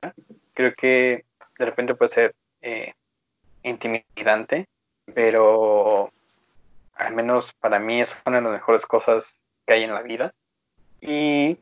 [0.53, 1.25] Creo que
[1.59, 2.35] de repente puede ser
[3.63, 4.69] intimidante,
[5.15, 6.11] pero
[6.95, 10.35] al menos para mí es una de las mejores cosas que hay en la vida.
[11.01, 11.59] Y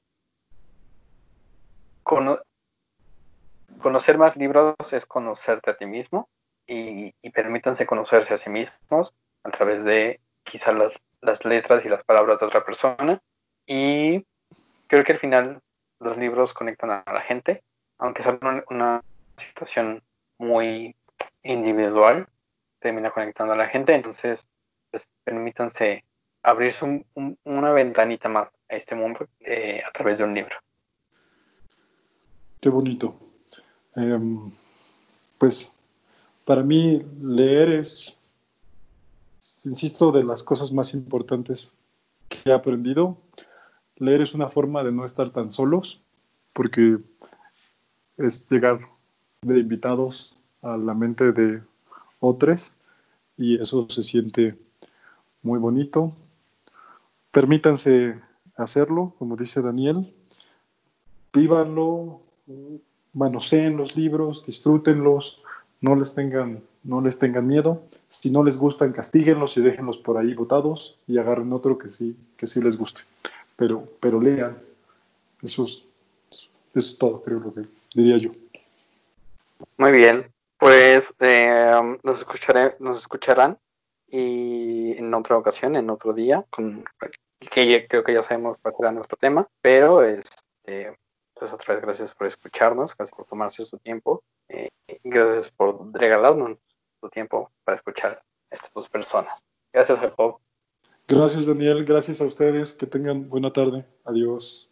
[2.03, 2.45] conocer
[4.19, 6.29] más libros es conocerte a ti mismo
[6.67, 9.13] y, permítanse conocerse a sí mismos
[9.45, 13.21] a través de quizás las, las letras y las palabras de otra persona.
[13.67, 14.25] Y
[14.93, 15.63] creo que al final
[16.01, 17.63] los libros conectan a la gente,
[17.97, 18.39] aunque sea
[18.69, 19.03] una
[19.39, 20.03] situación
[20.37, 20.95] muy
[21.43, 22.29] individual,
[22.79, 24.45] termina conectando a la gente, entonces
[24.91, 26.05] pues permítanse
[26.43, 27.07] abrirse
[27.45, 30.57] una ventanita más a este mundo eh, a través de un libro.
[32.61, 33.17] Qué bonito.
[33.97, 34.53] Em,
[35.39, 35.75] pues
[36.45, 38.15] para mí leer es,
[39.65, 41.73] insisto, de las cosas más importantes
[42.29, 43.17] que he aprendido.
[43.97, 46.01] Leer es una forma de no estar tan solos,
[46.53, 46.99] porque
[48.19, 48.81] es llegar
[49.43, 51.61] de invitados a la mente de
[52.21, 52.73] otros
[53.37, 54.57] y eso se siente
[55.43, 56.15] muy bonito.
[57.31, 58.21] Permítanse
[58.57, 60.13] hacerlo, como dice Daniel,
[61.33, 62.21] vívanlo,
[63.13, 65.43] manoseen los libros, disfrútenlos,
[65.81, 67.83] no les tengan, no les tengan miedo.
[68.09, 72.17] Si no les gustan, castíguenlos y déjenlos por ahí botados y agarren otro que sí,
[72.37, 73.03] que sí les guste.
[73.57, 74.61] Pero, pero lean.
[75.43, 75.85] Eso es,
[76.31, 77.63] eso es todo, creo lo que
[77.95, 78.31] diría yo.
[79.77, 83.59] Muy bien, pues eh, nos, escucharé, nos escucharán
[84.09, 86.85] y en otra ocasión, en otro día, con
[87.51, 90.97] que creo que ya sabemos cuál será nuestro tema, pero este,
[91.35, 94.69] pues otra vez gracias por escucharnos, gracias por tomarse su tiempo, eh,
[95.03, 96.59] gracias por regalarnos
[97.01, 99.43] su tiempo para escuchar a estas dos personas.
[99.73, 100.39] Gracias, Jacob.
[101.09, 101.85] Gracias, Daniel.
[101.85, 102.73] Gracias a ustedes.
[102.73, 103.85] Que tengan buena tarde.
[104.05, 104.72] Adiós.